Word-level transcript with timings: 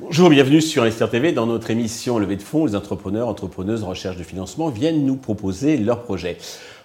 Bonjour, 0.00 0.28
bienvenue 0.30 0.60
sur 0.60 0.82
Investir 0.82 1.08
TV. 1.08 1.30
Dans 1.30 1.46
notre 1.46 1.70
émission 1.70 2.18
Levée 2.18 2.34
de 2.34 2.42
fonds, 2.42 2.66
les 2.66 2.74
entrepreneurs, 2.74 3.28
entrepreneuses, 3.28 3.84
recherche 3.84 4.16
de 4.16 4.24
financement 4.24 4.68
viennent 4.68 5.06
nous 5.06 5.14
proposer 5.14 5.76
leurs 5.76 6.02
projets. 6.02 6.38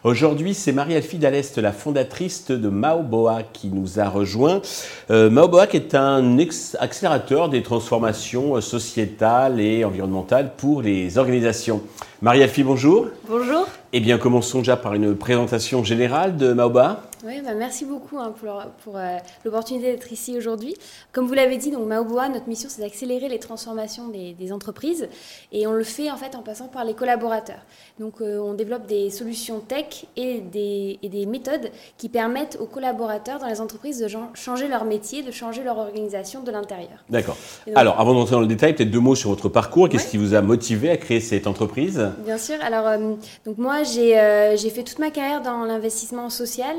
Aujourd'hui, 0.06 0.54
c'est 0.54 0.72
Marie-Alfie 0.72 1.18
Dallest, 1.18 1.58
la 1.58 1.72
fondatrice 1.72 2.52
de 2.52 2.70
Maoboa, 2.70 3.42
qui 3.42 3.70
nous 3.70 4.00
a 4.00 4.08
rejoint. 4.08 4.62
Euh, 5.10 5.32
Maoboa 5.32 5.66
est 5.74 5.96
un 5.96 6.38
accélérateur 6.78 7.50
des 7.50 7.64
transformations 7.64 8.62
sociétales 8.62 9.60
et 9.60 9.84
environnementales 9.84 10.52
pour 10.58 10.84
les 10.84 11.18
organisations. 11.18 11.82
Marie-Alfie, 12.22 12.62
bonjour. 12.62 13.08
Bonjour. 13.28 13.68
Eh 13.94 14.00
bien, 14.00 14.20
commençons 14.20 14.60
déjà 14.60 14.78
par 14.78 14.94
une 14.94 15.16
présentation 15.16 15.84
générale 15.84 16.38
de 16.38 16.54
Maoboa. 16.54 17.02
Oui, 17.26 17.42
bah, 17.44 17.56
merci 17.56 17.86
beaucoup 17.86 18.20
hein, 18.20 18.34
pour, 18.40 18.64
pour 18.84 18.98
euh, 18.98 19.18
l'opportunité 19.44 19.92
d'être 19.92 20.12
ici 20.12 20.38
aujourd'hui. 20.38 20.76
Comme 21.12 21.26
vous 21.26 21.34
l'avez 21.34 21.58
dit, 21.58 21.72
donc 21.72 21.88
Maoboa, 21.88 22.30
notre 22.30 22.48
mission, 22.48 22.70
c'est 22.70 22.84
d'accélérer 22.84 23.30
les 23.30 23.40
transformations 23.40 24.10
des, 24.10 24.34
des, 24.34 24.52
entreprises, 24.52 25.10
et 25.52 25.66
on 25.66 25.72
le 25.72 25.84
fait 25.84 26.12
en 26.12 26.18
fait 26.18 26.36
en 26.36 26.44
passant 26.44 26.68
par 26.68 26.86
les 26.86 26.94
collaborateurs. 26.94 27.66
Donc, 28.00 28.22
euh, 28.22 28.38
on 28.38 28.54
développe 28.54 28.86
des 28.86 29.10
solutions 29.10 29.60
tech 29.60 30.06
et 30.16 30.40
des, 30.40 31.00
et 31.02 31.10
des, 31.10 31.26
méthodes 31.26 31.72
qui 31.98 32.10
permettent 32.10 32.60
aux 32.62 32.68
collaborateurs 32.68 33.40
dans 33.40 33.48
les 33.48 33.60
entreprises 33.60 33.98
de 34.00 34.08
changer 34.36 34.68
leur 34.68 34.86
métier, 34.86 35.24
de 35.24 35.32
changer 35.32 35.64
leur 35.64 35.80
organisation 35.80 36.44
de 36.44 36.52
l'intérieur. 36.52 37.04
D'accord. 37.10 37.38
Alors, 37.74 38.00
avant 38.00 38.14
d'entrer 38.14 38.36
dans 38.36 38.42
le 38.42 38.48
détail, 38.48 38.76
peut-être 38.76 38.92
deux 38.92 39.00
mots 39.00 39.16
sur 39.16 39.32
votre 39.32 39.50
parcours. 39.50 39.90
Qu'est-ce 39.90 40.12
qui 40.12 40.18
vous 40.18 40.36
a 40.36 40.42
motivé 40.42 40.92
à 40.92 40.98
créer 40.98 41.20
cette 41.20 41.48
entreprise? 41.48 42.12
Bien 42.24 42.38
sûr. 42.38 42.58
Alors, 42.62 42.88
euh, 42.88 43.16
donc 43.46 43.58
moi, 43.58 43.82
j'ai 43.82 44.20
euh, 44.20 44.56
fait 44.58 44.84
toute 44.84 45.00
ma 45.00 45.10
carrière 45.10 45.42
dans 45.42 45.66
l'investissement 45.66 46.30
social 46.30 46.76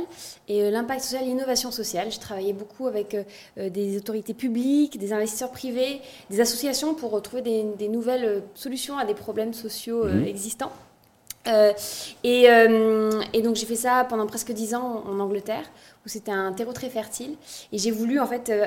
et 0.49 0.63
euh, 0.63 0.71
l'impact 0.71 1.03
social 1.03 1.25
et 1.25 1.27
l'innovation 1.27 1.71
sociale. 1.71 2.09
J'ai 2.11 2.19
travaillé 2.19 2.53
beaucoup 2.53 2.87
avec 2.87 3.17
des 3.57 3.97
autorités 3.97 4.35
publiques, 4.35 4.99
des 4.99 5.13
investisseurs 5.13 5.51
privés, 5.51 6.01
des 6.31 6.41
associations 6.41 6.95
pour 6.95 7.11
retrouver 7.11 7.43
des, 7.43 7.65
des 7.79 7.89
nouvelles 7.89 8.43
solutions 8.55 8.99
à 8.99 9.05
des 9.05 9.15
problèmes 9.15 9.55
sociaux 9.55 10.05
mhm. 10.05 10.27
existants. 10.27 10.73
Euh, 11.47 11.73
et, 12.25 12.51
euh, 12.51 13.23
et, 13.33 13.43
donc 13.43 13.57
j'ai 13.57 13.67
fait 13.67 13.77
ça 13.77 14.05
pendant 14.09 14.27
presque 14.27 14.53
dix 14.53 14.75
ans 14.75 15.05
en, 15.07 15.21
Angleterre, 15.21 15.65
où 16.05 16.09
c'était 16.09 16.33
un 16.33 16.53
terreau 16.53 16.73
très 16.73 16.89
fertile. 16.89 17.35
Et 17.73 17.79
j'ai 17.79 17.91
voulu 17.91 18.19
en 18.19 18.27
fait 18.27 18.51
euh, 18.51 18.67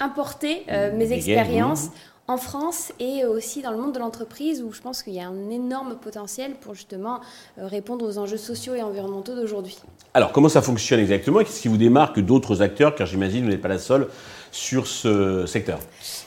importer 0.00 0.64
mes 0.94 1.12
expériences 1.12 1.88
en 2.28 2.36
France 2.36 2.92
et 3.00 3.24
aussi 3.24 3.62
dans 3.62 3.70
le 3.72 3.78
monde 3.78 3.94
de 3.94 3.98
l'entreprise, 3.98 4.62
où 4.62 4.72
je 4.72 4.80
pense 4.80 5.02
qu'il 5.02 5.14
y 5.14 5.20
a 5.20 5.26
un 5.26 5.50
énorme 5.50 5.96
potentiel 5.96 6.52
pour 6.60 6.74
justement 6.74 7.20
répondre 7.56 8.06
aux 8.06 8.18
enjeux 8.18 8.36
sociaux 8.36 8.74
et 8.74 8.82
environnementaux 8.82 9.34
d'aujourd'hui. 9.34 9.78
Alors 10.14 10.32
comment 10.32 10.48
ça 10.48 10.62
fonctionne 10.62 11.00
exactement 11.00 11.40
Qu'est-ce 11.40 11.62
qui 11.62 11.68
vous 11.68 11.76
démarque 11.76 12.20
d'autres 12.20 12.62
acteurs 12.62 12.94
Car 12.94 13.06
j'imagine 13.06 13.40
que 13.40 13.44
vous 13.46 13.50
n'êtes 13.52 13.62
pas 13.62 13.68
la 13.68 13.78
seule 13.78 14.08
sur 14.52 14.86
ce 14.86 15.46
secteur? 15.46 15.78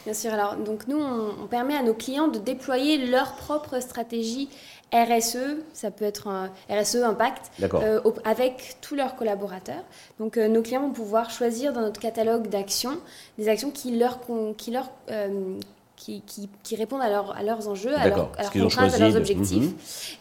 Bien 0.05 0.13
sûr. 0.13 0.33
Alors 0.33 0.55
donc 0.55 0.87
nous, 0.87 0.97
on, 0.97 1.43
on 1.43 1.47
permet 1.47 1.75
à 1.75 1.83
nos 1.83 1.93
clients 1.93 2.27
de 2.27 2.39
déployer 2.39 3.05
leur 3.07 3.33
propre 3.33 3.79
stratégie 3.79 4.49
RSE, 4.93 5.37
ça 5.73 5.89
peut 5.89 6.05
être 6.05 6.27
un 6.27 6.51
RSE 6.69 6.97
Impact, 6.97 7.51
euh, 7.73 8.01
avec 8.25 8.77
tous 8.81 8.95
leurs 8.95 9.15
collaborateurs. 9.15 9.83
Donc 10.19 10.37
euh, 10.37 10.49
nos 10.49 10.61
clients 10.61 10.81
vont 10.81 10.91
pouvoir 10.91 11.29
choisir 11.29 11.71
dans 11.71 11.81
notre 11.81 11.99
catalogue 11.99 12.47
d'actions 12.47 12.97
des 13.37 13.47
actions 13.47 13.71
qui 13.71 13.97
leur, 13.97 14.19
qui 14.57 14.71
leur 14.71 14.89
euh, 15.09 15.57
qui, 16.01 16.49
qui, 16.63 16.75
répondent 16.75 17.01
à, 17.01 17.05
à, 17.05 17.43
leurs 17.43 17.67
enjeux, 17.67 17.95
à, 17.95 18.07
leur, 18.07 18.31
à 18.37 18.43
leurs 18.43 18.51
contraintes, 18.51 18.93
à 18.93 18.97
leurs 18.97 19.15
objectifs. 19.15 19.63
Mhm. 19.63 19.73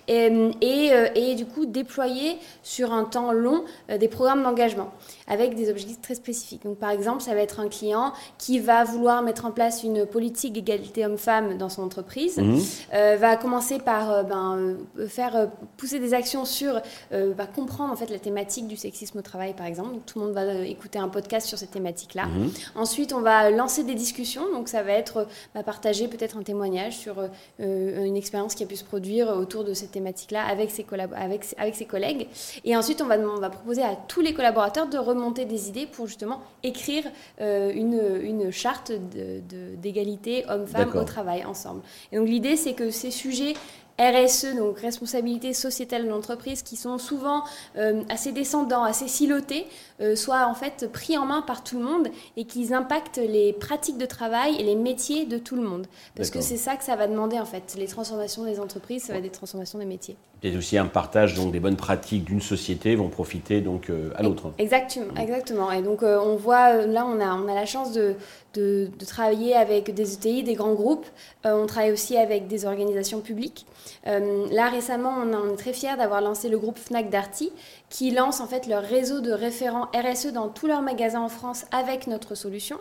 Et, 0.09 0.53
et, 0.61 1.31
et, 1.31 1.35
du 1.35 1.47
coup, 1.47 1.65
déployer 1.65 2.37
sur 2.63 2.93
un 2.93 3.05
temps 3.05 3.33
long 3.33 3.65
des 3.89 4.09
programmes 4.09 4.43
d'engagement 4.43 4.91
avec 5.31 5.55
des 5.55 5.71
objectifs 5.71 6.01
très 6.01 6.17
spécifiques. 6.17 6.65
Donc, 6.65 6.77
par 6.79 6.91
exemple, 6.91 7.23
ça 7.23 7.35
va 7.35 7.41
être 7.41 7.61
un 7.61 7.69
client 7.69 8.13
qui 8.37 8.59
va 8.59 8.83
vouloir 8.85 9.23
mettre 9.23 9.47
en 9.47 9.53
place 9.53 9.85
une 9.85 10.05
politique 10.05 10.53
d'égalité 10.53 11.07
homme-femme 11.07 11.57
dans 11.57 11.69
son 11.69 11.83
entreprise, 11.83 12.39
mhm. 12.39 12.61
euh, 12.93 13.17
va 13.19 13.37
commencer 13.37 13.79
par 13.79 14.11
euh, 14.11 14.23
ben, 14.25 14.77
euh, 14.99 15.07
faire 15.07 15.49
pousser 15.77 16.01
des 16.01 16.15
actions 16.15 16.45
sur, 16.45 16.81
va 17.13 17.47
comprendre 17.47 17.93
en 17.93 17.97
fait 17.97 18.11
la 18.11 18.19
thématique 18.19 18.67
du 18.67 18.77
sexisme 18.77 19.19
au 19.19 19.23
travail, 19.23 19.55
par 19.55 19.67
exemple. 19.67 19.93
Donc, 19.93 20.07
tout 20.07 20.19
le 20.19 20.27
monde 20.27 20.35
va 20.35 20.53
écouter 20.65 20.99
un 20.99 21.09
podcast 21.09 21.47
sur 21.47 21.59
cette 21.59 21.71
thématique-là. 21.71 22.27
Mhm. 22.27 22.51
Ensuite, 22.75 23.13
on 23.13 23.21
va 23.21 23.51
lancer 23.51 23.85
des 23.85 23.95
discussions. 23.95 24.43
Donc, 24.53 24.69
ça 24.69 24.83
va 24.83 24.93
être 24.93 25.27
bah, 25.55 25.63
partager 25.71 26.09
peut-être 26.09 26.37
un 26.37 26.43
témoignage 26.43 26.97
sur 26.97 27.15
une 27.59 28.17
expérience 28.17 28.55
qui 28.55 28.65
a 28.65 28.67
pu 28.67 28.77
se 28.77 28.85
produire 28.85 29.29
autour 29.29 29.63
de 29.65 29.75
cette 29.75 29.93
thématique-là 29.93 30.45
avec 30.45 30.71
ses, 30.71 30.85
avec, 31.17 31.45
avec 31.57 31.75
ses 31.75 31.85
collègues. 31.85 32.27
Et 32.65 32.77
ensuite, 32.77 33.01
on 33.03 33.07
va, 33.07 33.17
on 33.19 33.41
va 33.41 33.51
proposer 33.51 33.83
à 33.83 33.95
tous 34.09 34.21
les 34.21 34.35
collaborateurs 34.35 34.89
de 34.89 34.99
remonter 34.99 35.21
monter 35.21 35.45
des 35.45 35.69
idées 35.69 35.87
pour 35.87 36.07
justement 36.09 36.41
écrire 36.63 37.05
euh, 37.41 37.73
une, 37.73 38.01
une, 38.23 38.51
charte 38.51 38.91
d'égalité 38.91 40.43
de, 40.43 40.53
homme-femme 40.53 40.91
au 40.97 41.05
travail 41.05 41.45
ensemble. 41.45 41.83
Et 42.11 42.17
donc 42.17 42.29
l'idée, 42.29 42.57
c'est 42.57 42.73
que 42.73 42.91
ces 42.91 43.11
sujets 43.13 43.55
RSE, 43.99 44.57
donc 44.57 44.79
responsabilité 44.79 45.53
sociétale 45.53 46.05
de 46.05 46.09
l'entreprise, 46.09 46.63
qui 46.63 46.77
sont 46.77 46.99
souvent 46.99 47.45
euh, 47.77 48.03
assez 48.09 48.33
descendants, 48.33 48.83
assez 48.83 49.09
silotés, 49.09 49.67
euh, 50.01 50.17
soient 50.17 50.47
en 50.47 50.55
fait 50.55 50.91
pris 50.91 51.19
en 51.19 51.27
main 51.27 51.43
par 51.43 51.63
tout 51.63 51.79
le 51.79 51.85
monde 51.85 52.09
et 52.37 52.45
qu'ils 52.45 52.73
impactent 52.73 53.19
les 53.19 53.53
pratiques 53.53 53.99
de 53.99 54.07
travail 54.07 54.57
et 54.59 54.63
les 54.63 54.77
métiers 54.77 55.27
de 55.27 55.37
tout 55.37 55.57
le 55.57 55.63
monde. 55.63 55.87
Parce 56.17 56.31
que 56.31 56.41
c'est 56.41 56.57
ça 56.57 56.77
que 56.77 56.85
ça 56.85 56.97
va 56.97 57.07
demander 57.07 57.39
en 57.39 57.45
fait. 57.45 57.75
Les 57.79 57.87
transformations 57.87 58.45
des 58.45 58.59
entreprises, 58.59 59.05
ça 59.05 59.13
va 59.13 59.19
être 59.19 59.25
des 59.25 59.31
transformations 59.31 59.79
des 59.79 59.85
métiers. 59.85 60.17
A 60.43 60.57
aussi 60.57 60.79
un 60.79 60.87
partage 60.87 61.35
donc 61.35 61.53
des 61.53 61.61
bonnes 61.61 61.77
pratiques 61.77 62.25
d'une 62.25 62.41
société 62.41 62.97
vont 62.97 63.11
profiter 63.11 63.61
donc 63.61 63.91
euh, 63.91 64.11
à 64.17 64.23
l'autre. 64.23 64.53
Exactement, 64.57 65.15
exactement. 65.21 65.71
Et 65.71 65.83
donc 65.83 66.03
on 66.03 66.37
voit 66.37 66.87
là 66.87 67.05
on 67.05 67.21
a 67.21 67.35
on 67.35 67.47
a 67.47 67.55
la 67.55 67.67
chance 67.67 67.93
de, 67.93 68.15
de, 68.55 68.89
de 68.99 69.05
travailler 69.05 69.55
avec 69.55 69.93
des 69.93 70.15
ETI, 70.15 70.43
des 70.43 70.55
grands 70.55 70.73
groupes. 70.73 71.05
on 71.45 71.67
travaille 71.67 71.93
aussi 71.93 72.17
avec 72.17 72.49
des 72.49 72.65
organisations 72.65 73.21
publiques. 73.21 73.67
Euh, 74.07 74.47
là, 74.51 74.69
récemment, 74.69 75.15
on, 75.23 75.53
est 75.53 75.57
très 75.57 75.73
fiers 75.73 75.97
d'avoir 75.97 76.21
lancé 76.21 76.49
le 76.49 76.59
groupe 76.59 76.79
Fnac 76.79 77.11
Darty, 77.11 77.53
qui 77.89 78.11
lance 78.11 78.41
en 78.41 78.47
fait 78.47 78.67
leur 78.67 78.83
réseau 78.83 79.21
de 79.21 79.33
référents 79.33 79.89
RSE 79.95 80.33
dans 80.33 80.49
tous 80.49 80.67
leurs 80.67 80.83
magasins 80.83 81.21
en 81.21 81.29
France 81.29 81.67
avec 81.73 82.07
notre 82.07 82.35
solution. 82.35 82.79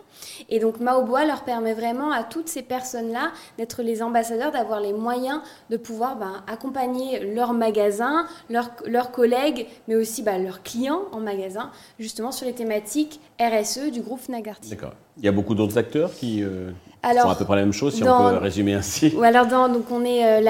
Et 0.48 0.58
donc, 0.58 0.80
Maobois 0.80 1.24
leur 1.24 1.44
permet 1.44 1.74
vraiment 1.74 2.10
à 2.10 2.22
toutes 2.22 2.48
ces 2.48 2.62
personnes-là 2.62 3.32
d'être 3.58 3.82
les 3.82 4.02
ambassadeurs, 4.02 4.52
d'avoir 4.52 4.80
les 4.80 4.92
moyens 4.92 5.40
de 5.70 5.76
pouvoir 5.76 6.16
ben, 6.16 6.42
accompagner 6.46 7.20
leurs 7.34 7.52
magasins, 7.52 8.26
leurs, 8.48 9.10
collègues, 9.10 9.66
mais 9.88 9.96
aussi 9.96 10.22
ben, 10.22 10.42
leurs 10.42 10.62
clients 10.62 11.02
en 11.12 11.20
magasin, 11.20 11.70
justement 11.98 12.32
sur 12.32 12.46
les 12.46 12.54
thématiques 12.54 13.20
RSE 13.40 13.90
du 13.90 14.00
groupe 14.00 14.20
Fnac 14.20 14.44
Darty. 14.44 14.70
D'accord. 14.70 14.94
Il 15.16 15.24
y 15.24 15.28
a 15.28 15.32
beaucoup 15.32 15.54
d'autres 15.54 15.78
acteurs 15.78 16.14
qui... 16.14 16.42
Euh, 16.42 16.70
alors, 17.02 17.30
à 17.30 17.34
peu 17.34 17.44
près 17.44 17.56
la 17.56 17.62
même 17.62 17.72
chose, 17.72 17.94
si 17.94 18.02
on 18.02 18.06
peut 18.06 18.36
résumer 18.38 18.74
ainsi. 18.74 19.14
Ou 19.16 19.22
alors, 19.22 19.46
dans, 19.46 19.68
donc 19.68 19.90
on 19.90 20.04
est 20.04 20.24
euh, 20.24 20.40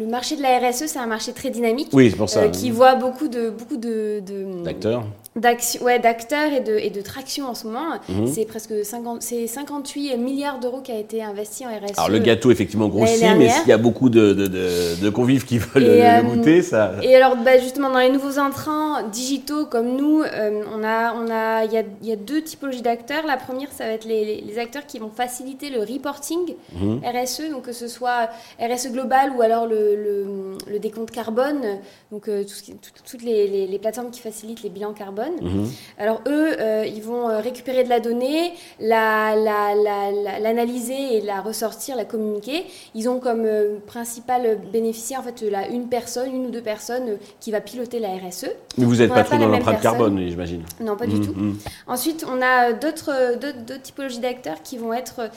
le, 0.00 0.06
marché 0.06 0.36
de 0.36 0.42
la 0.42 0.58
RSE, 0.58 0.86
c'est 0.86 0.98
un 0.98 1.06
marché 1.06 1.32
très 1.32 1.50
dynamique. 1.50 1.88
Oui, 1.92 2.10
c'est 2.10 2.16
pour 2.16 2.28
ça. 2.28 2.40
Euh, 2.40 2.48
qui 2.48 2.70
voit 2.70 2.94
beaucoup 2.94 3.28
de 3.28 3.50
beaucoup 3.50 3.76
de 3.76 4.22
d'acteurs 4.64 5.04
ouais, 5.36 5.98
d'acteurs 6.00 6.52
et 6.52 6.60
de, 6.60 6.76
et 6.76 6.90
de 6.90 7.00
traction 7.00 7.46
en 7.46 7.54
ce 7.54 7.66
moment. 7.66 8.00
Mhm. 8.08 8.26
C'est 8.26 8.44
presque 8.44 8.84
50, 8.84 9.22
58 9.22 10.16
milliards 10.16 10.58
d'euros 10.58 10.80
qui 10.80 10.90
a 10.90 10.98
été 10.98 11.22
investi 11.22 11.64
en 11.64 11.68
RSE. 11.68 11.98
Alors 11.98 12.10
le 12.10 12.18
gâteau 12.18 12.50
effectivement 12.50 12.88
grossit, 12.88 13.24
mais 13.38 13.48
s'il 13.48 13.68
y 13.68 13.72
a 13.72 13.78
beaucoup 13.78 14.08
de, 14.08 14.32
de, 14.32 15.00
de, 15.00 15.10
convives 15.10 15.44
qui 15.44 15.58
veulent 15.58 15.84
le 15.84 16.02
euh, 16.02 16.22
goûter, 16.22 16.62
ça... 16.62 16.94
Et 17.02 17.14
alors 17.14 17.36
bah, 17.36 17.58
justement 17.58 17.90
dans 17.90 18.00
les 18.00 18.10
nouveaux 18.10 18.38
entrants 18.38 19.06
digitaux 19.08 19.66
comme 19.66 19.96
nous, 19.96 20.22
euh, 20.22 20.62
on 20.74 20.82
a, 20.82 21.14
on 21.14 21.30
a, 21.30 21.64
il 21.64 21.72
y, 21.72 21.78
a, 21.78 21.84
y 22.02 22.12
a 22.12 22.16
deux 22.16 22.42
typologies 22.42 22.82
d'acteurs. 22.82 23.24
La 23.26 23.36
première, 23.36 23.70
ça 23.70 23.84
va 23.84 23.92
être 23.92 24.06
les, 24.06 24.40
les, 24.40 24.58
acteurs 24.58 24.84
qui 24.86 24.98
vont 24.98 25.10
faciliter 25.10 25.70
le 25.70 25.80
reporting 25.80 26.54
mhm. 26.74 27.00
RSE, 27.04 27.50
donc 27.50 27.62
que 27.62 27.72
ce 27.72 27.88
soit 27.88 28.28
RSE 28.60 28.88
global 28.88 29.32
ou 29.36 29.42
alors 29.42 29.66
le, 29.66 29.94
le, 29.94 30.26
le 30.70 30.78
décompte 30.78 31.12
carbone, 31.12 31.78
donc 32.10 32.28
euh, 32.28 32.44
tout 32.44 32.90
toutes 33.04 33.22
les, 33.22 33.66
les 33.66 33.78
plateformes 33.78 34.10
qui 34.10 34.20
facilitent 34.20 34.62
les 34.62 34.68
bilans 34.70 34.92
carbone 34.92 35.19
Mhm. 35.40 35.70
Alors 35.98 36.20
eux, 36.26 36.52
euh, 36.58 36.84
ils 36.86 37.02
vont 37.02 37.28
euh, 37.28 37.40
récupérer 37.40 37.84
de 37.84 37.88
la 37.88 38.00
donnée, 38.00 38.52
l'analyser 38.80 40.94
la, 40.94 41.12
et 41.12 41.20
la 41.20 41.40
ressortir, 41.40 41.96
la 41.96 42.04
communiquer. 42.04 42.64
Ils 42.94 43.08
ont 43.08 43.20
comme 43.20 43.44
euh, 43.44 43.78
principal 43.86 44.58
bénéficiaire 44.72 45.20
en 45.20 45.22
fait 45.22 45.44
une 45.70 45.88
personne, 45.88 46.34
une 46.34 46.46
ou 46.46 46.50
deux 46.50 46.62
personnes 46.62 47.18
qui 47.40 47.50
va 47.50 47.60
piloter 47.60 47.98
la 47.98 48.08
RSE. 48.08 48.46
Mais 48.78 48.84
vous 48.84 48.96
n'êtes 48.96 49.12
pas 49.12 49.24
trop 49.24 49.38
dans 49.38 49.48
l'empreinte 49.48 49.80
carbone, 49.80 50.18
j'imagine. 50.28 50.62
Non, 50.80 50.96
pas 50.96 51.06
du 51.06 51.16
mhm, 51.16 51.26
tout. 51.26 51.34
Mhm. 51.34 51.58
Ensuite, 51.86 52.26
on 52.28 52.40
a 52.42 52.72
d'autres 52.72 53.38
typologies 53.82 54.20
d'acteurs 54.20 54.62
qui 54.62 54.78
vont 54.78 54.92
être 54.92 55.30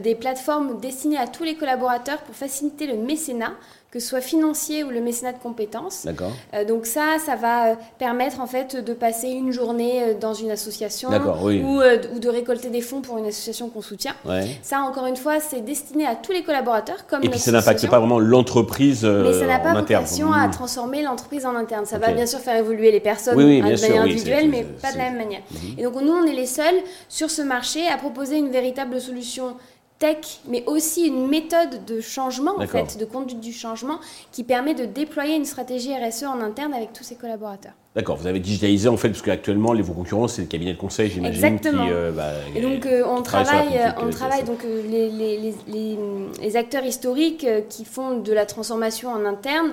des 0.00 0.14
plateformes 0.14 0.80
destinées 0.80 1.18
à 1.18 1.26
tous 1.26 1.44
les 1.44 1.54
collaborateurs 1.54 2.18
pour 2.18 2.34
faciliter 2.34 2.86
le 2.86 2.96
mécénat 2.96 3.52
que 3.90 3.98
ce 3.98 4.08
soit 4.08 4.20
financier 4.20 4.84
ou 4.84 4.90
le 4.90 5.00
mécénat 5.00 5.32
de 5.32 5.38
compétences. 5.38 6.04
D'accord. 6.04 6.32
Euh, 6.54 6.64
donc 6.64 6.86
ça, 6.86 7.16
ça 7.24 7.34
va 7.34 7.76
permettre 7.98 8.40
en 8.40 8.46
fait 8.46 8.76
de 8.76 8.92
passer 8.92 9.28
une 9.28 9.50
journée 9.50 10.14
dans 10.20 10.32
une 10.32 10.50
association 10.50 11.08
ou, 11.10 11.80
ou, 11.80 12.18
de 12.18 12.28
récolter 12.28 12.70
des 12.70 12.82
fonds 12.82 13.00
pour 13.00 13.18
une 13.18 13.26
association 13.26 13.68
qu'on 13.68 13.82
soutient. 13.82 14.14
Ça, 14.62 14.80
encore 14.80 15.06
une 15.06 15.16
fois, 15.16 15.40
c'est 15.40 15.60
destiné 15.60 16.06
à 16.06 16.14
tous 16.14 16.32
les 16.32 16.42
collaborateurs. 16.42 17.06
Comme 17.08 17.24
Et 17.24 17.28
puis 17.28 17.38
ça 17.38 17.50
n'impacte 17.50 17.86
pas 17.88 17.98
vraiment 17.98 18.18
l'entreprise 18.18 19.04
Mais 19.04 19.32
ça 19.32 19.46
n'a 19.46 19.58
pas 19.58 19.74
vocation 19.74 20.32
à 20.32 20.48
transformer 20.48 21.02
l'entreprise 21.02 21.44
en 21.44 21.56
interne. 21.56 21.86
Ça 21.86 21.98
va 21.98 22.12
bien 22.12 22.26
sûr 22.26 22.38
faire 22.38 22.56
évoluer 22.56 22.92
les 22.92 23.00
personnes 23.00 23.36
de 23.36 23.60
manière 23.60 24.02
individuelle, 24.02 24.48
mais 24.48 24.64
pas 24.64 24.92
de 24.92 24.98
la 24.98 25.04
même 25.04 25.16
manière. 25.16 25.42
Mhm. 25.50 25.78
Et 25.78 25.82
donc 25.82 25.94
nous, 26.00 26.12
on 26.12 26.24
est 26.24 26.34
les 26.34 26.46
seuls 26.46 26.80
sur 27.08 27.30
ce 27.30 27.42
marché 27.42 27.86
à 27.88 27.96
proposer 27.96 28.36
une 28.36 28.50
véritable 28.50 29.00
solution 29.00 29.56
tech, 30.00 30.40
mais 30.48 30.64
aussi 30.66 31.06
une 31.06 31.28
méthode 31.28 31.84
de 31.84 32.00
changement, 32.00 32.58
en 32.58 32.66
fait, 32.66 32.98
de 32.98 33.04
conduite 33.04 33.40
du 33.40 33.52
changement, 33.52 34.00
qui 34.32 34.42
permet 34.42 34.74
de 34.74 34.86
déployer 34.86 35.36
une 35.36 35.44
stratégie 35.44 35.94
RSE 35.94 36.24
en 36.24 36.40
interne 36.40 36.74
avec 36.74 36.92
tous 36.92 37.04
ses 37.04 37.14
collaborateurs. 37.14 37.74
D'accord, 37.96 38.16
vous 38.16 38.28
avez 38.28 38.38
digitalisé 38.38 38.88
en 38.88 38.96
fait, 38.96 39.08
parce 39.08 39.20
qu'actuellement, 39.20 39.72
les 39.72 39.82
vos 39.82 39.94
concurrents, 39.94 40.28
c'est 40.28 40.42
le 40.42 40.46
cabinet 40.46 40.74
de 40.74 40.78
conseil, 40.78 41.10
j'imagine. 41.10 41.44
Exactement. 41.44 41.88
Euh, 41.90 42.12
bah, 42.12 42.34
et 42.54 42.60
donc, 42.60 42.86
euh, 42.86 43.02
on 43.04 43.20
travaille, 43.22 43.80
on 44.00 44.10
travaille 44.10 44.44
donc, 44.44 44.64
euh, 44.64 44.82
les, 44.88 45.10
les, 45.10 45.52
les, 45.66 45.98
les, 46.40 46.56
acteurs 46.56 46.84
historiques 46.84 47.44
qui 47.68 47.84
font 47.84 48.18
de 48.18 48.32
la 48.32 48.46
transformation 48.46 49.10
en 49.10 49.24
interne 49.24 49.72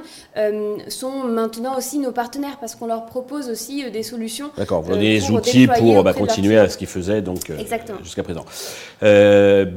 sont 0.88 1.25
maintenant 1.25 1.78
aussi 1.78 2.00
nos 2.00 2.12
partenaires, 2.12 2.58
parce 2.60 2.74
qu'on 2.74 2.88
leur 2.88 3.06
propose 3.06 3.50
aussi 3.50 3.88
des 3.92 4.02
solutions. 4.02 4.50
D'accord, 4.58 4.81
vous 4.81 4.94
donnez 4.94 5.19
des 5.19 5.30
outils 5.30 5.68
pour 5.68 6.04
bah, 6.04 6.14
continuer 6.14 6.58
à 6.58 6.69
ce 6.69 6.78
qu'ils 6.80 6.88
faisaient 6.88 7.24
jusqu'à 8.02 8.24
présent. 8.24 8.46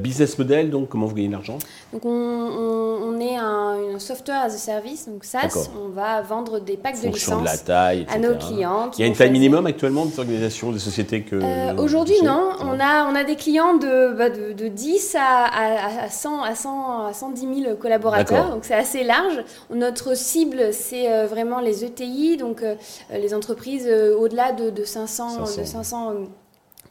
business 0.01 0.39
model, 0.39 0.71
donc, 0.71 0.89
comment 0.89 1.05
vous 1.05 1.13
gagnez 1.13 1.27
de 1.27 1.33
l'argent? 1.33 1.59
Donc, 1.93 2.05
on, 2.05 2.09
on, 2.09 3.19
est 3.19 3.35
un, 3.35 3.99
software 3.99 4.45
as 4.45 4.55
a 4.55 4.57
service, 4.57 5.07
donc 5.07 5.25
SaaS. 5.25 5.69
On 5.79 5.89
va 5.89 6.23
vendre 6.23 6.59
des 6.59 6.75
packs 6.75 7.03
de 7.03 7.09
licences. 7.09 7.41
de 7.41 7.45
la 7.45 7.57
taille, 7.57 8.07
À 8.09 8.17
nos 8.17 8.30
clients. 8.35 8.91
Il 8.97 9.01
y 9.01 9.03
a 9.03 9.07
une 9.07 9.15
taille 9.15 9.31
minimum 9.31 9.65
actuellement 9.65 10.05
des 10.05 10.19
organisations, 10.19 10.71
des 10.71 10.79
sociétés 10.79 11.23
que. 11.23 11.35
Euh, 11.35 11.75
aujourd'hui, 11.77 12.15
non. 12.23 12.51
On 12.61 12.79
a, 12.79 13.05
on 13.09 13.15
a 13.15 13.23
des 13.23 13.35
clients 13.35 13.75
de, 13.75 14.13
bah, 14.13 14.29
de, 14.29 14.53
de, 14.53 14.67
10 14.67 15.15
à, 15.19 16.03
à, 16.03 16.09
100, 16.09 16.43
à, 16.43 16.55
100, 16.55 17.05
à 17.07 17.13
110 17.13 17.63
000 17.63 17.75
collaborateurs. 17.75 18.49
Donc 18.49 18.65
c'est 18.65 18.75
assez 18.75 19.03
large. 19.03 19.43
Notre 19.73 20.15
cible, 20.15 20.73
c'est 20.73 21.11
euh, 21.11 21.25
vraiment 21.27 21.59
les 21.59 21.85
ETI, 21.85 22.37
donc 22.37 22.61
euh, 22.61 22.75
les 23.11 23.33
entreprises 23.33 23.87
au-delà 23.87 24.51
de, 24.51 24.69
de 24.69 24.83
500, 24.83 25.45
500. 25.45 25.61
De 25.61 25.65
500 25.65 26.13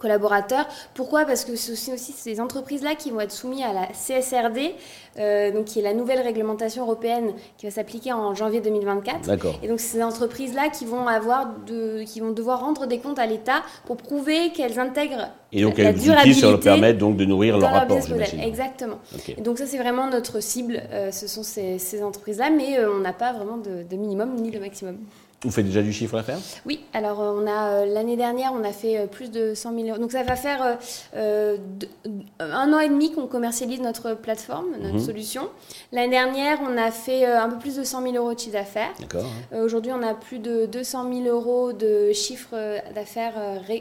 collaborateurs. 0.00 0.66
Pourquoi? 0.94 1.24
Parce 1.24 1.44
que 1.44 1.54
c'est 1.56 1.72
aussi, 1.72 1.92
aussi, 1.92 2.12
ces 2.12 2.40
entreprises-là 2.40 2.94
qui 2.94 3.10
vont 3.10 3.20
être 3.20 3.32
soumises 3.32 3.62
à 3.62 3.72
la 3.72 3.86
CSRD, 3.86 4.74
euh, 5.18 5.52
donc 5.52 5.66
qui 5.66 5.78
est 5.80 5.82
la 5.82 5.94
nouvelle 5.94 6.20
réglementation 6.20 6.82
européenne 6.82 7.32
qui 7.56 7.66
va 7.66 7.72
s'appliquer 7.72 8.12
en 8.12 8.34
janvier 8.34 8.60
2024. 8.60 9.30
Et 9.62 9.68
donc 9.68 9.80
ces 9.80 10.02
entreprises-là 10.02 10.68
qui 10.68 10.84
vont 10.84 11.06
avoir 11.06 11.48
de, 11.66 12.02
qui 12.04 12.20
vont 12.20 12.32
devoir 12.32 12.60
rendre 12.60 12.86
des 12.86 12.98
comptes 12.98 13.18
à 13.18 13.26
l'État 13.26 13.62
pour 13.86 13.96
prouver 13.96 14.50
qu'elles 14.50 14.78
intègrent 14.78 15.28
et 15.52 15.62
donc, 15.62 15.78
la, 15.78 15.92
durabilité 15.92 16.38
sur 16.38 16.50
leur 16.50 16.60
permettre 16.60 16.98
donc 16.98 17.16
de 17.16 17.24
nourrir 17.24 17.58
leur 17.58 17.72
rapport. 17.72 17.98
Exactement. 18.42 18.98
Et 19.28 19.40
donc 19.40 19.58
ça 19.58 19.66
c'est 19.66 19.78
vraiment 19.78 20.08
notre 20.08 20.40
cible. 20.40 20.82
Euh, 20.92 21.10
ce 21.10 21.26
sont 21.26 21.42
ces, 21.42 21.78
ces 21.78 22.02
entreprises-là, 22.02 22.50
mais 22.50 22.78
euh, 22.78 22.92
on 22.94 23.00
n'a 23.00 23.12
pas 23.12 23.32
vraiment 23.32 23.56
de, 23.56 23.82
de 23.88 23.96
minimum 23.96 24.34
ni 24.36 24.50
de 24.50 24.58
maximum. 24.58 24.98
Vous 25.42 25.50
faites 25.50 25.64
déjà 25.64 25.80
du 25.80 25.90
chiffre 25.90 26.16
d'affaires? 26.18 26.38
Oui, 26.66 26.80
alors 26.92 27.22
euh, 27.22 27.32
on 27.34 27.46
a 27.46 27.68
euh, 27.70 27.86
l'année 27.86 28.18
dernière, 28.18 28.52
on 28.52 28.62
a 28.62 28.72
fait 28.72 28.98
euh, 28.98 29.06
plus 29.06 29.30
de 29.30 29.54
100 29.54 29.74
000 29.74 29.88
euros. 29.88 29.98
Donc 29.98 30.12
ça 30.12 30.22
va 30.22 30.36
faire 30.36 30.78
un 31.14 32.72
an 32.72 32.78
et 32.78 32.88
demi 32.90 33.12
qu'on 33.12 33.26
commercialise 33.26 33.80
notre 33.80 34.12
plateforme, 34.12 34.66
notre 34.82 34.96
mhm. 34.96 35.00
solution. 35.00 35.48
L'année 35.92 36.10
dernière, 36.10 36.58
on 36.62 36.76
a 36.76 36.90
fait 36.90 37.24
un 37.24 37.48
peu 37.48 37.58
plus 37.58 37.76
de 37.76 37.84
100 37.84 38.02
000 38.02 38.16
euros 38.16 38.34
de 38.34 38.38
chiffre 38.38 38.52
d'affaires. 38.52 38.92
D'accord. 39.00 39.24
Aujourd'hui, 39.64 39.92
on 39.92 40.02
a 40.02 40.12
plus 40.12 40.40
de 40.40 40.66
200 40.66 41.10
000 41.24 41.34
euros 41.34 41.72
de 41.72 42.12
chiffre 42.12 42.54
d'affaires, 42.94 43.32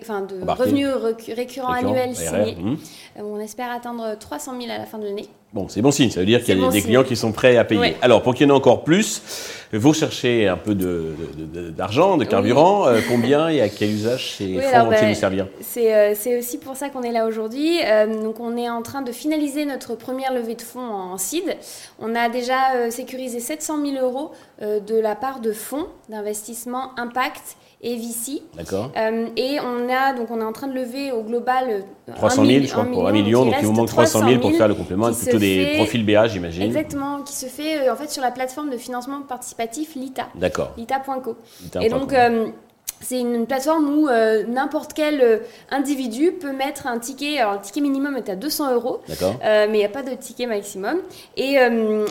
enfin 0.01 0.21
de 0.21 0.39
revenus 0.49 0.87
récurrents 1.35 1.73
annuels 1.73 2.15
signés. 2.15 2.55
Mhm. 2.55 2.77
on 3.17 3.39
espère 3.39 3.69
atteindre 3.71 4.17
300 4.17 4.53
000 4.61 4.71
à 4.71 4.77
la 4.77 4.85
fin 4.85 4.97
de 4.97 5.05
l'année. 5.05 5.27
Bon, 5.51 5.67
c'est 5.67 5.81
bon 5.81 5.89
signe, 5.89 6.11
ça 6.11 6.19
veut 6.19 6.27
dire 6.27 6.43
qu'il 6.43 6.59
y 6.59 6.63
a 6.63 6.69
des 6.69 6.81
clients 6.83 7.03
qui 7.03 7.15
sont 7.15 7.31
prêts 7.31 7.57
à 7.57 7.63
payer. 7.63 7.95
Alors, 8.03 8.21
pour 8.21 8.35
qu'il 8.35 8.47
y 8.47 8.51
en 8.51 8.53
ait 8.53 8.57
encore 8.57 8.83
plus, 8.83 9.23
vous 9.73 9.95
cherchez 9.95 10.47
un 10.47 10.57
peu 10.57 10.75
d'argent, 10.75 12.17
de, 12.17 12.23
de, 12.23 12.29
carburant. 12.29 12.87
Euh, 12.87 12.99
combien 13.07 13.49
et 13.49 13.59
à 13.59 13.67
quel 13.67 13.89
usage 13.89 14.35
ces 14.35 14.61
fonds 14.61 14.83
vont-ils 14.85 14.99
ben, 14.99 15.15
servir 15.15 15.47
euh, 15.77 16.13
C'est 16.15 16.37
aussi 16.37 16.59
pour 16.59 16.75
ça 16.75 16.89
qu'on 16.89 17.01
est 17.01 17.11
là 17.11 17.25
aujourd'hui. 17.25 17.79
Euh, 17.83 18.21
donc, 18.21 18.39
on 18.39 18.57
est 18.57 18.69
en 18.69 18.83
train 18.83 19.01
de 19.01 19.11
finaliser 19.11 19.65
notre 19.65 19.95
première 19.95 20.33
levée 20.33 20.53
de 20.53 20.61
fonds 20.61 20.81
en 20.81 21.17
CID. 21.17 21.57
On 21.97 22.13
a 22.13 22.29
déjà 22.29 22.91
sécurisé 22.91 23.39
700 23.39 23.83
000 23.93 24.05
euros 24.05 24.31
de 24.61 24.99
la 24.99 25.15
part 25.15 25.39
de 25.39 25.51
fonds 25.51 25.87
d'investissement 26.09 26.91
impact 26.97 27.57
et 27.81 27.95
Vici. 27.95 28.43
D'accord. 28.57 28.91
Euh, 28.97 29.27
et 29.37 29.57
on 29.61 29.89
a 29.89 30.13
donc 30.13 30.29
on 30.31 30.41
est 30.41 30.43
en 30.43 30.51
train 30.51 30.67
de 30.67 30.73
lever 30.73 31.11
au 31.11 31.23
global 31.23 31.83
300 32.15 32.45
000, 32.45 32.65
je 32.65 32.71
crois, 32.71 32.85
pour 32.85 33.07
un 33.07 33.11
million. 33.11 33.45
Donc 33.45 33.55
il 33.59 33.65
vous 33.65 33.73
manque 33.73 33.87
300 33.87 34.27
000 34.27 34.41
pour 34.41 34.51
faire 34.51 34.67
le 34.67 34.75
complément, 34.75 35.11
plutôt 35.13 35.37
des 35.37 35.73
profils 35.75 36.05
BA, 36.05 36.27
j'imagine. 36.27 36.63
Exactement, 36.63 37.21
qui 37.21 37.33
se 37.33 37.45
fait 37.45 37.87
euh, 37.87 37.93
en 37.93 37.95
fait 37.95 38.09
sur 38.09 38.21
la 38.21 38.31
plateforme 38.31 38.69
de 38.69 38.77
financement 38.77 39.21
participatif 39.21 39.95
Lita. 39.95 40.27
D'accord. 40.35 40.71
Lita.co. 40.77 41.37
et 41.81 41.89
donc 41.89 42.13
euh, 42.13 42.47
c'est 43.01 43.19
une 43.19 43.45
plateforme 43.45 43.97
où 43.97 44.07
euh, 44.07 44.43
n'importe 44.47 44.93
quel 44.93 45.21
euh, 45.21 45.37
individu 45.71 46.31
peut 46.31 46.51
mettre 46.51 46.87
un 46.87 46.99
ticket. 46.99 47.39
Alors, 47.39 47.53
le 47.53 47.61
ticket 47.61 47.81
minimum 47.81 48.17
est 48.17 48.29
à 48.29 48.35
200 48.35 48.73
euros, 48.73 49.01
euh, 49.09 49.67
mais 49.69 49.77
il 49.77 49.79
n'y 49.79 49.85
a 49.85 49.89
pas 49.89 50.03
de 50.03 50.13
ticket 50.15 50.45
maximum. 50.47 50.97
Et, 51.37 51.57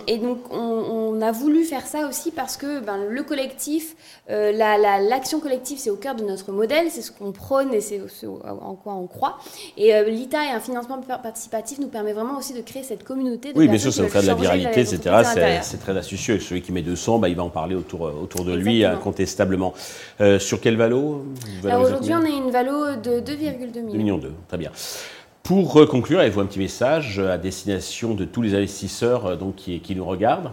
et 0.07 0.19
donc, 0.19 0.39
on, 0.51 1.21
a 1.21 1.33
voulu 1.33 1.65
faire 1.65 1.87
ça 1.87 2.07
aussi 2.07 2.31
parce 2.31 2.57
que 2.57 2.79
ben, 2.81 2.99
le 3.09 3.23
collectif, 3.23 3.97
l'action 4.29 5.41
collective, 5.41 5.79
c'est 5.79 5.91
au 5.91 5.97
cœur 5.97 6.15
de 6.15 6.23
notre 6.23 6.53
modèle, 6.53 6.87
c'est 6.91 7.03
ce 7.03 7.11
qu'on 7.11 7.33
prône 7.33 7.75
et 7.75 7.81
c'est 7.81 8.01
en 8.45 8.75
quoi 8.75 8.95
on 8.95 9.07
croit. 9.09 9.39
Et 9.77 9.93
l'ITA 10.05 10.45
et 10.45 10.51
un 10.51 10.61
financement 10.61 10.99
participatif 10.99 11.81
nous 11.81 11.89
permet 11.89 12.13
vraiment 12.13 12.39
aussi 12.39 12.55
de 12.55 12.61
créer 12.61 12.85
cette 12.85 13.03
communauté. 13.03 13.53
De 13.53 13.59
oui, 13.59 13.67
bien 13.67 13.79
sûr, 13.79 13.93
ça 13.93 14.03
va 14.03 14.09
faire 14.09 14.23
de 14.23 14.27
la 14.29 14.35
viralité, 14.35 14.81
etc. 14.81 15.61
C'est 15.63 15.81
très 15.81 15.97
astucieux. 15.97 16.39
Celui 16.39 16.63
qui 16.63 16.71
met 16.71 16.83
200, 16.83 17.19
bah, 17.19 17.29
il 17.29 17.35
va 17.35 17.43
en 17.43 17.51
parler 17.51 17.75
autour, 17.75 18.03
autour 18.03 18.45
de 18.45 18.55
lui, 18.55 18.85
incontestablement. 18.85 19.75
sur 20.39 20.61
quel 20.61 20.78
valo 20.79 21.27
Aujourd'hui, 21.65 22.15
on 22.15 22.25
a 22.25 22.29
une 22.29 22.51
valo 22.51 22.97
de 22.97 23.21
2,2 23.21 23.83
millions. 23.83 23.99
millions 23.99 24.19
2, 24.19 24.33
très 24.49 24.59
bien. 24.59 24.71
Pour 25.43 25.89
conclure, 25.89 26.21
avez-vous 26.21 26.41
un 26.41 26.47
petit 26.47 26.59
message 26.59 27.19
à 27.19 27.39
destination 27.39 28.15
de 28.15 28.25
tous 28.25 28.43
les 28.43 28.55
investisseurs 28.55 29.25
euh, 29.25 29.37
donc, 29.37 29.57
qui, 29.57 29.81
qui 29.81 29.95
nous 29.95 30.05
regardent? 30.05 30.51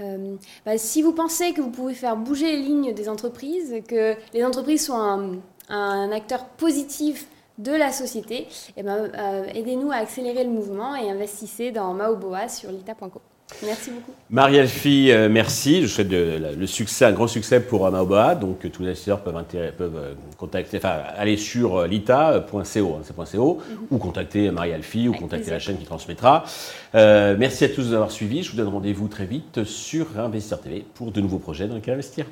Euh, 0.00 0.36
bah, 0.66 0.76
Si 0.76 1.02
vous 1.02 1.12
pensez 1.12 1.52
que 1.52 1.60
vous 1.60 1.70
pouvez 1.70 1.94
faire 1.94 2.16
bouger 2.16 2.56
les 2.56 2.62
lignes 2.62 2.92
des 2.92 3.08
entreprises, 3.08 3.76
que 3.88 4.14
les 4.32 4.44
entreprises 4.44 4.86
sont 4.86 5.40
un, 5.68 6.12
acteur 6.12 6.44
positif 6.44 7.26
de 7.56 7.72
la 7.72 7.92
société, 7.92 8.48
eh 8.76 8.82
ben, 8.82 9.10
euh, 9.16 9.46
aidez-nous 9.54 9.90
à 9.90 9.96
accélérer 9.96 10.44
le 10.44 10.50
mouvement 10.50 10.94
et 10.96 11.10
investissez 11.10 11.70
dans 11.70 11.94
Maoboa 11.94 12.48
sur 12.48 12.70
lita.co. 12.70 13.20
Merci 13.62 13.90
beaucoup. 13.90 14.12
Marie-Alfie, 14.30 15.12
euh, 15.12 15.28
merci. 15.28 15.82
Je 15.82 15.86
souhaite 15.86 16.10
le 16.10 16.66
succès, 16.66 17.04
un 17.04 17.12
grand 17.12 17.26
succès 17.26 17.60
pour 17.60 17.90
Maoba. 17.90 18.34
Donc, 18.34 18.70
tous 18.70 18.82
les 18.82 18.88
investisseurs 18.88 19.20
peuvent, 19.20 19.44
peuvent 19.76 19.96
euh, 19.96 20.14
contacter, 20.38 20.78
enfin, 20.78 20.96
aller 21.16 21.36
sur 21.36 21.76
euh, 21.76 21.86
lita.co, 21.86 22.58
hein, 22.58 23.02
mhm. 23.20 23.86
ou 23.90 23.98
contacter 23.98 24.50
Marie-Alfie, 24.50 25.08
ou 25.08 25.12
contacter 25.12 25.50
la 25.50 25.58
chaîne 25.58 25.76
qui 25.76 25.84
transmettra. 25.84 26.44
merci 26.94 27.64
à 27.64 27.68
tous 27.68 27.90
d'avoir 27.90 28.10
suivi. 28.10 28.42
Je 28.42 28.50
vous 28.50 28.56
donne 28.56 28.68
rendez-vous 28.68 29.08
très 29.08 29.26
vite 29.26 29.64
sur 29.64 30.18
Investisseur 30.18 30.60
TV 30.60 30.84
pour 30.94 31.12
de 31.12 31.20
nouveaux 31.20 31.38
projets 31.38 31.68
dans 31.68 31.74
lesquels 31.74 31.94
investir. 31.94 32.26